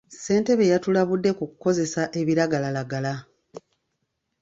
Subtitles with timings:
[0.13, 3.13] Ssentebe yatulabudde ku kukozesa ebiragalalagala.